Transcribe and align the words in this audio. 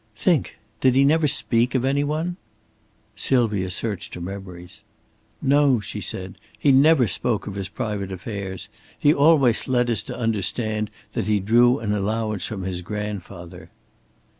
"Think! 0.15 0.57
Did 0.79 0.95
he 0.95 1.03
never 1.03 1.27
speak 1.27 1.75
of 1.75 1.85
any 1.85 2.03
one?" 2.03 2.37
Sylvia 3.15 3.69
searched 3.69 4.15
her 4.15 4.19
memories. 4.19 4.81
"No," 5.43 5.79
she 5.79 6.01
said. 6.01 6.39
"He 6.57 6.71
never 6.71 7.07
spoke 7.07 7.45
of 7.45 7.53
his 7.53 7.69
private 7.69 8.11
affairs. 8.11 8.67
He 8.97 9.13
always 9.13 9.67
led 9.67 9.91
us 9.91 10.01
to 10.09 10.17
understand 10.17 10.89
that 11.13 11.27
he 11.27 11.39
drew 11.39 11.77
an 11.77 11.93
allowance 11.93 12.47
from 12.47 12.63
his 12.63 12.81
grandfather." 12.81 13.69